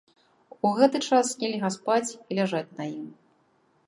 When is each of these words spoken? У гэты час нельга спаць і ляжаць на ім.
У 0.69 0.69
гэты 0.77 1.01
час 1.07 1.33
нельга 1.43 1.69
спаць 1.75 2.13
і 2.13 2.31
ляжаць 2.39 2.75
на 2.81 2.89
ім. 2.97 3.05